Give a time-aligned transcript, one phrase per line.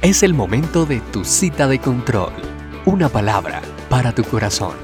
[0.00, 2.32] Es el momento de tu cita de control.
[2.86, 4.76] Una palabra para tu corazón.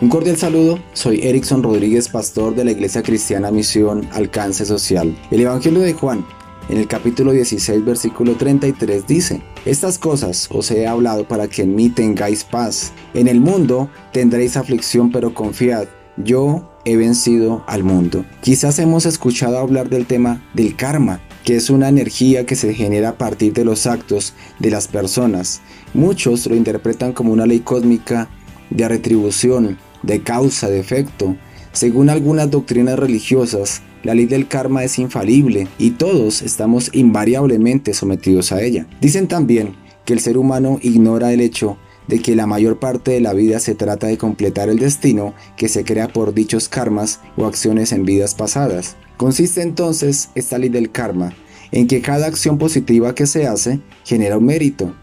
[0.00, 5.14] Un cordial saludo, soy Erickson Rodríguez, pastor de la Iglesia Cristiana Misión Alcance Social.
[5.30, 6.24] El Evangelio de Juan,
[6.70, 11.74] en el capítulo 16, versículo 33, dice, Estas cosas os he hablado para que en
[11.74, 12.94] mí tengáis paz.
[13.12, 15.86] En el mundo tendréis aflicción, pero confiad,
[16.16, 18.24] yo he vencido al mundo.
[18.42, 23.10] Quizás hemos escuchado hablar del tema del karma, que es una energía que se genera
[23.10, 25.60] a partir de los actos de las personas.
[25.94, 28.28] Muchos lo interpretan como una ley cósmica
[28.70, 31.36] de retribución, de causa, de efecto.
[31.72, 38.52] Según algunas doctrinas religiosas, la ley del karma es infalible y todos estamos invariablemente sometidos
[38.52, 38.86] a ella.
[39.00, 43.20] Dicen también que el ser humano ignora el hecho de que la mayor parte de
[43.20, 47.46] la vida se trata de completar el destino que se crea por dichos karmas o
[47.46, 48.96] acciones en vidas pasadas.
[49.16, 51.32] Consiste entonces esta ley del karma
[51.70, 54.94] en que cada acción positiva que se hace genera un mérito,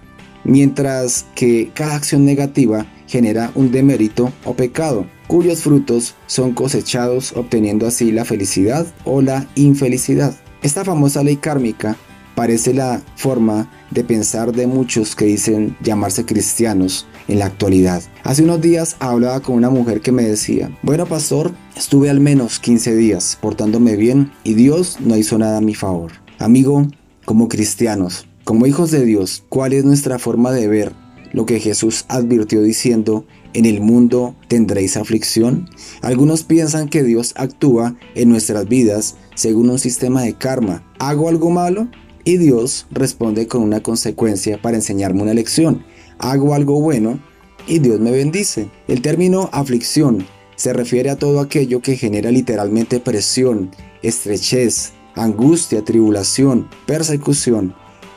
[0.43, 7.87] mientras que cada acción negativa genera un demérito o pecado, cuyos frutos son cosechados obteniendo
[7.87, 10.35] así la felicidad o la infelicidad.
[10.61, 11.97] Esta famosa ley kármica
[12.39, 18.01] parece la forma de pensar de muchos que dicen llamarse cristianos en la actualidad.
[18.23, 22.59] Hace unos días hablaba con una mujer que me decía, bueno pastor, estuve al menos
[22.59, 26.13] 15 días portándome bien y Dios no hizo nada a mi favor.
[26.37, 26.87] Amigo,
[27.25, 30.93] como cristianos, como hijos de Dios, ¿cuál es nuestra forma de ver
[31.33, 35.69] lo que Jesús advirtió diciendo, en el mundo tendréis aflicción?
[36.01, 40.89] Algunos piensan que Dios actúa en nuestras vidas según un sistema de karma.
[40.99, 41.89] ¿Hago algo malo?
[42.23, 45.83] Y Dios responde con una consecuencia para enseñarme una lección.
[46.17, 47.19] Hago algo bueno
[47.67, 48.69] y Dios me bendice.
[48.87, 53.71] El término aflicción se refiere a todo aquello que genera literalmente presión,
[54.03, 57.73] estrechez, angustia, tribulación, persecución.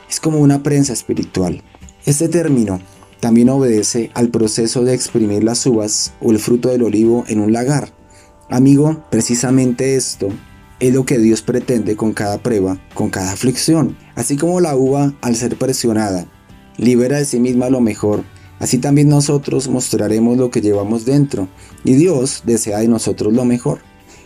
[0.09, 1.63] Es como una prensa espiritual.
[2.05, 2.81] Este término
[3.21, 7.53] también obedece al proceso de exprimir las uvas o el fruto del olivo en un
[7.53, 7.93] lagar.
[8.49, 10.27] Amigo, precisamente esto
[10.83, 13.95] es lo que Dios pretende con cada prueba, con cada aflicción.
[14.15, 16.27] Así como la uva, al ser presionada,
[16.75, 18.25] libera de sí misma lo mejor,
[18.59, 21.47] así también nosotros mostraremos lo que llevamos dentro,
[21.85, 23.79] y Dios desea de nosotros lo mejor.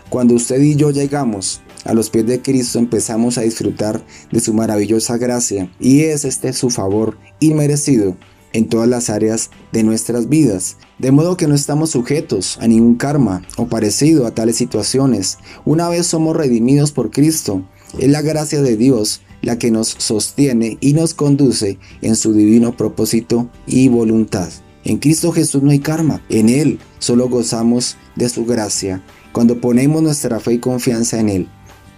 [0.09, 4.51] Cuando usted y yo llegamos a los pies de Cristo empezamos a disfrutar de su
[4.55, 8.17] maravillosa gracia, y es este su favor inmerecido
[8.53, 12.95] en todas las áreas de nuestras vidas, de modo que no estamos sujetos a ningún
[12.95, 15.37] karma o parecido a tales situaciones.
[15.65, 17.63] Una vez somos redimidos por Cristo,
[17.97, 22.75] es la gracia de Dios la que nos sostiene y nos conduce en su divino
[22.75, 24.49] propósito y voluntad.
[24.83, 29.03] En Cristo Jesús no hay karma, en Él solo gozamos de su gracia.
[29.31, 31.49] Cuando ponemos nuestra fe y confianza en Él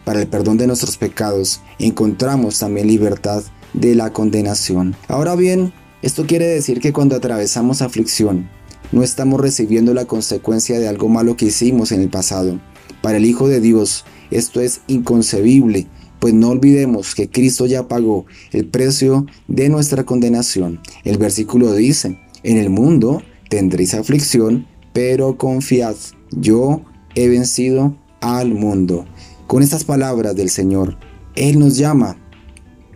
[0.06, 3.44] para el perdón de nuestros pecados, encontramos también libertad
[3.74, 4.96] de la condenación.
[5.08, 5.72] Ahora bien,
[6.02, 8.50] esto quiere decir que cuando atravesamos aflicción,
[8.92, 12.60] no estamos recibiendo la consecuencia de algo malo que hicimos en el pasado.
[13.02, 15.88] Para el Hijo de Dios, esto es inconcebible,
[16.20, 20.80] pues no olvidemos que Cristo ya pagó el precio de nuestra condenación.
[21.04, 25.96] El versículo dice, en el mundo tendréis aflicción, pero confiad,
[26.32, 26.82] yo
[27.16, 29.06] he vencido al mundo.
[29.48, 30.98] Con estas palabras del Señor,
[31.36, 32.18] Él nos llama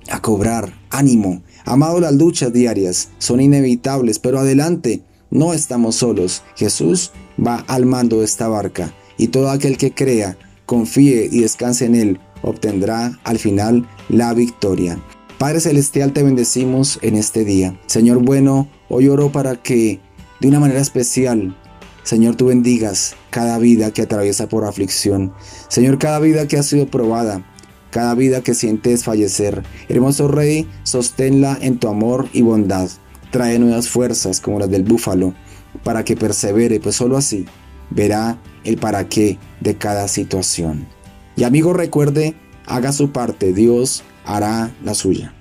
[0.09, 1.43] a cobrar ánimo.
[1.65, 6.43] Amado, las luchas diarias son inevitables, pero adelante, no estamos solos.
[6.55, 7.11] Jesús
[7.45, 11.95] va al mando de esta barca y todo aquel que crea, confíe y descanse en
[11.95, 14.99] Él obtendrá al final la victoria.
[15.39, 17.79] Padre Celestial, te bendecimos en este día.
[17.87, 19.99] Señor bueno, hoy oro para que
[20.39, 21.57] de una manera especial,
[22.03, 25.33] Señor, tú bendigas cada vida que atraviesa por aflicción.
[25.69, 27.45] Señor, cada vida que ha sido probada,
[27.93, 29.63] cada vida que siente desfallecer.
[29.87, 32.89] Hermoso Rey, sosténla en tu amor y bondad.
[33.29, 35.35] Trae nuevas fuerzas como las del búfalo,
[35.83, 37.45] para que persevere, pues solo así
[37.91, 40.87] verá el para qué de cada situación.
[41.35, 45.33] Y amigo, recuerde, haga su parte, Dios hará la suya.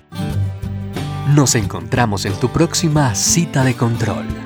[1.35, 4.42] Nos encontramos en tu próxima cita de control.